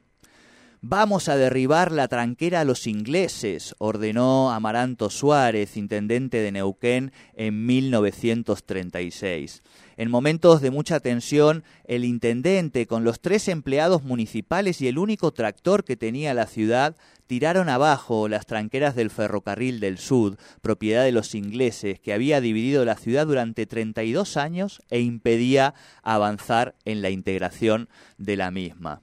Vamos 0.87 1.29
a 1.29 1.35
derribar 1.35 1.91
la 1.91 2.07
tranquera 2.07 2.61
a 2.61 2.63
los 2.63 2.85
ingleses, 2.85 3.73
ordenó 3.79 4.51
Amaranto 4.51 5.09
Suárez, 5.09 5.77
intendente 5.77 6.37
de 6.37 6.51
Neuquén, 6.51 7.11
en 7.33 7.65
1936. 7.65 9.63
En 9.97 10.11
momentos 10.11 10.61
de 10.61 10.69
mucha 10.69 10.99
tensión, 10.99 11.63
el 11.85 12.05
intendente, 12.05 12.85
con 12.85 13.03
los 13.03 13.19
tres 13.19 13.47
empleados 13.47 14.03
municipales 14.03 14.79
y 14.79 14.87
el 14.87 14.99
único 14.99 15.31
tractor 15.33 15.85
que 15.85 15.97
tenía 15.97 16.35
la 16.35 16.45
ciudad, 16.45 16.95
tiraron 17.25 17.67
abajo 17.67 18.27
las 18.27 18.45
tranqueras 18.45 18.95
del 18.95 19.09
ferrocarril 19.09 19.79
del 19.79 19.97
Sud, 19.97 20.37
propiedad 20.61 21.03
de 21.03 21.13
los 21.13 21.33
ingleses, 21.33 21.99
que 21.99 22.13
había 22.13 22.41
dividido 22.41 22.85
la 22.85 22.95
ciudad 22.95 23.25
durante 23.25 23.65
32 23.65 24.37
años 24.37 24.83
e 24.91 24.99
impedía 24.99 25.73
avanzar 26.03 26.75
en 26.85 27.01
la 27.01 27.09
integración 27.09 27.89
de 28.19 28.37
la 28.37 28.51
misma. 28.51 29.01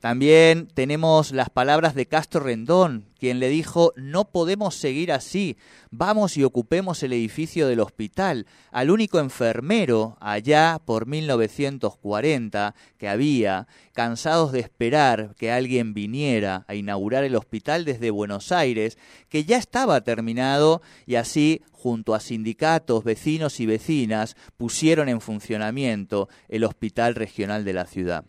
También 0.00 0.68
tenemos 0.74 1.32
las 1.32 1.50
palabras 1.50 1.96
de 1.96 2.06
Castro 2.06 2.40
Rendón, 2.40 3.06
quien 3.18 3.40
le 3.40 3.48
dijo, 3.48 3.92
no 3.96 4.30
podemos 4.30 4.76
seguir 4.76 5.10
así, 5.10 5.56
vamos 5.90 6.36
y 6.36 6.44
ocupemos 6.44 7.02
el 7.02 7.12
edificio 7.12 7.66
del 7.66 7.80
hospital. 7.80 8.46
Al 8.70 8.92
único 8.92 9.18
enfermero, 9.18 10.16
allá 10.20 10.80
por 10.84 11.06
1940, 11.06 12.76
que 12.96 13.08
había, 13.08 13.66
cansados 13.92 14.52
de 14.52 14.60
esperar 14.60 15.34
que 15.36 15.50
alguien 15.50 15.94
viniera 15.94 16.64
a 16.68 16.76
inaugurar 16.76 17.24
el 17.24 17.34
hospital 17.34 17.84
desde 17.84 18.12
Buenos 18.12 18.52
Aires, 18.52 18.98
que 19.28 19.44
ya 19.44 19.56
estaba 19.56 20.00
terminado 20.02 20.80
y 21.06 21.16
así 21.16 21.60
junto 21.72 22.14
a 22.14 22.20
sindicatos, 22.20 23.02
vecinos 23.02 23.58
y 23.58 23.66
vecinas, 23.66 24.36
pusieron 24.56 25.08
en 25.08 25.20
funcionamiento 25.20 26.28
el 26.48 26.62
Hospital 26.62 27.16
Regional 27.16 27.64
de 27.64 27.72
la 27.72 27.84
ciudad. 27.84 28.24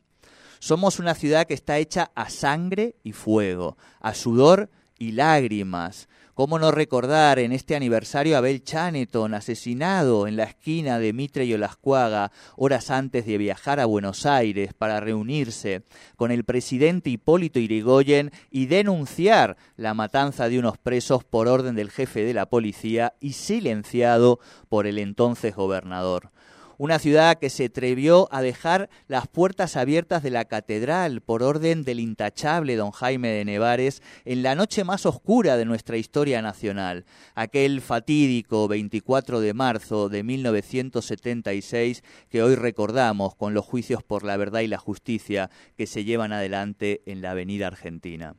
Somos 0.60 1.00
una 1.00 1.16
ciudad 1.16 1.48
que 1.48 1.54
está 1.54 1.78
hecha 1.78 2.12
a 2.16 2.30
sangre 2.30 2.96
y 3.04 3.14
fuego, 3.14 3.78
a 4.02 4.14
sudor 4.14 4.70
y 4.98 5.14
lágrimas. 5.14 6.10
¿Cómo 6.34 6.60
no 6.60 6.72
recordar 6.72 7.40
en 7.40 7.54
este 7.54 7.76
aniversario 7.76 8.36
a 8.36 8.40
Abel 8.40 8.64
Chaneton, 8.64 9.34
asesinado 9.34 10.28
en 10.28 10.36
la 10.36 10.44
esquina 10.44 11.00
de 11.00 11.14
Mitre 11.14 11.46
y 11.46 11.54
Olascuaga, 11.54 12.32
horas 12.58 12.92
antes 12.92 13.26
de 13.26 13.38
viajar 13.38 13.80
a 13.80 13.86
Buenos 13.86 14.26
Aires 14.26 14.74
para 14.74 15.00
reunirse 15.00 15.84
con 16.18 16.32
el 16.32 16.44
presidente 16.44 17.10
Hipólito 17.10 17.60
Irigoyen 17.60 18.32
y 18.52 18.68
denunciar 18.68 19.56
la 19.78 19.94
matanza 19.94 20.50
de 20.50 20.60
unos 20.60 20.78
presos 20.78 21.24
por 21.24 21.48
orden 21.48 21.76
del 21.76 21.90
jefe 21.90 22.24
de 22.24 22.34
la 22.34 22.50
policía 22.50 23.16
y 23.22 23.34
silenciado 23.34 24.40
por 24.68 24.88
el 24.88 24.98
entonces 24.98 25.56
gobernador? 25.56 26.32
Una 26.80 26.98
ciudad 26.98 27.38
que 27.38 27.50
se 27.50 27.66
atrevió 27.66 28.30
a 28.32 28.42
dejar 28.42 28.90
las 29.10 29.28
puertas 29.28 29.76
abiertas 29.76 30.24
de 30.24 30.32
la 30.32 30.46
catedral 30.46 31.20
por 31.20 31.44
orden 31.44 31.84
del 31.84 32.00
intachable 32.00 32.78
don 32.78 32.92
Jaime 32.92 33.28
de 33.28 33.44
Nevares 33.44 34.02
en 34.24 34.44
la 34.44 34.56
noche 34.56 34.86
más 34.86 35.06
oscura 35.06 35.58
de 35.58 35.66
nuestra 35.66 35.98
historia 35.98 36.42
nacional, 36.42 37.04
aquel 37.36 37.82
fatídico 37.82 38.70
24 38.70 39.42
de 39.42 39.54
marzo 39.54 40.08
de 40.08 40.24
1976 40.24 42.02
que 42.30 42.42
hoy 42.42 42.56
recordamos 42.56 43.36
con 43.36 43.54
los 43.54 43.66
juicios 43.66 44.02
por 44.02 44.24
la 44.24 44.38
verdad 44.38 44.62
y 44.62 44.68
la 44.68 44.78
justicia 44.78 45.52
que 45.76 45.86
se 45.86 46.06
llevan 46.06 46.32
adelante 46.32 47.02
en 47.06 47.22
la 47.22 47.32
Avenida 47.32 47.68
Argentina. 47.68 48.36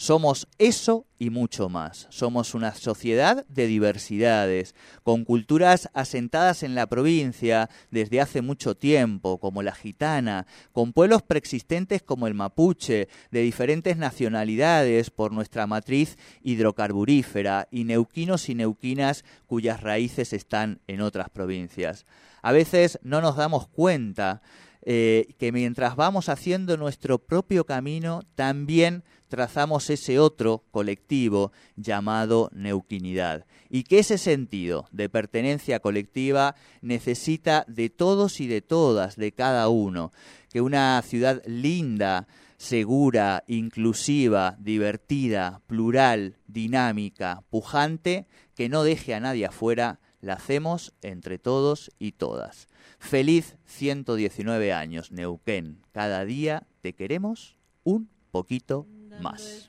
Somos 0.00 0.46
eso 0.58 1.06
y 1.18 1.30
mucho 1.30 1.68
más. 1.68 2.06
Somos 2.10 2.54
una 2.54 2.72
sociedad 2.72 3.44
de 3.48 3.66
diversidades, 3.66 4.76
con 5.02 5.24
culturas 5.24 5.90
asentadas 5.92 6.62
en 6.62 6.76
la 6.76 6.86
provincia 6.86 7.68
desde 7.90 8.20
hace 8.20 8.40
mucho 8.40 8.76
tiempo, 8.76 9.38
como 9.38 9.60
la 9.60 9.74
gitana, 9.74 10.46
con 10.70 10.92
pueblos 10.92 11.22
preexistentes 11.22 12.00
como 12.00 12.28
el 12.28 12.34
mapuche, 12.34 13.08
de 13.32 13.40
diferentes 13.40 13.96
nacionalidades 13.96 15.10
por 15.10 15.32
nuestra 15.32 15.66
matriz 15.66 16.16
hidrocarburífera, 16.44 17.66
y 17.72 17.82
neuquinos 17.82 18.48
y 18.48 18.54
neuquinas 18.54 19.24
cuyas 19.46 19.82
raíces 19.82 20.32
están 20.32 20.80
en 20.86 21.00
otras 21.00 21.28
provincias. 21.28 22.06
A 22.40 22.52
veces 22.52 23.00
no 23.02 23.20
nos 23.20 23.34
damos 23.34 23.66
cuenta 23.66 24.42
eh, 24.82 25.34
que 25.38 25.50
mientras 25.50 25.96
vamos 25.96 26.28
haciendo 26.28 26.76
nuestro 26.76 27.18
propio 27.18 27.64
camino, 27.64 28.22
también 28.36 29.02
trazamos 29.28 29.90
ese 29.90 30.18
otro 30.18 30.64
colectivo 30.70 31.52
llamado 31.76 32.50
neuquinidad 32.52 33.46
y 33.70 33.84
que 33.84 34.00
ese 34.00 34.18
sentido 34.18 34.88
de 34.90 35.08
pertenencia 35.08 35.80
colectiva 35.80 36.56
necesita 36.80 37.64
de 37.68 37.90
todos 37.90 38.40
y 38.40 38.46
de 38.46 38.62
todas, 38.62 39.16
de 39.16 39.32
cada 39.32 39.68
uno, 39.68 40.12
que 40.50 40.60
una 40.60 41.00
ciudad 41.02 41.42
linda, 41.46 42.26
segura, 42.56 43.44
inclusiva, 43.46 44.56
divertida, 44.58 45.62
plural, 45.66 46.36
dinámica, 46.46 47.44
pujante, 47.50 48.26
que 48.54 48.68
no 48.68 48.82
deje 48.82 49.14
a 49.14 49.20
nadie 49.20 49.46
afuera, 49.46 50.00
la 50.20 50.34
hacemos 50.34 50.92
entre 51.02 51.38
todos 51.38 51.92
y 51.98 52.12
todas. 52.12 52.66
Feliz 52.98 53.56
119 53.66 54.72
años, 54.72 55.12
Neuquén. 55.12 55.80
Cada 55.92 56.24
día 56.24 56.66
te 56.80 56.94
queremos 56.94 57.56
un 57.84 58.08
poquito 58.32 58.86
más. 59.20 59.68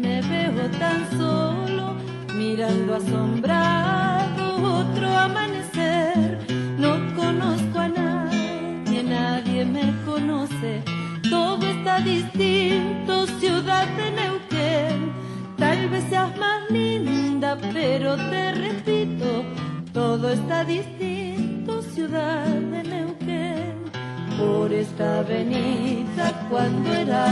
Me 0.00 0.20
veo 0.22 0.70
tan 0.78 1.10
solo, 1.18 1.94
mirando 2.34 2.94
asombrado 2.94 4.80
otro 4.80 5.08
amanecer. 5.08 6.38
No 6.78 6.92
conozco 7.14 7.78
a 7.78 7.88
nadie, 7.88 9.02
nadie 9.02 9.64
me 9.64 9.94
conoce. 10.04 10.82
Todo 11.30 11.64
está 11.66 12.00
distinto, 12.00 13.26
ciudad 13.40 13.86
de 13.96 14.10
Neuquén. 14.10 15.12
Tal 15.56 15.88
vez 15.88 16.04
seas 16.10 16.36
más 16.36 16.70
linda, 16.70 17.56
pero 17.72 18.16
te 18.16 18.52
repito, 18.52 19.44
todo 19.92 20.30
está 20.30 20.64
distinto, 20.64 21.82
ciudad 21.82 22.46
de 22.46 22.82
Neuquén. 22.82 23.82
Por 24.38 24.72
esta 24.72 25.20
avenida 25.20 26.32
cuando 26.50 26.92
era 26.92 27.26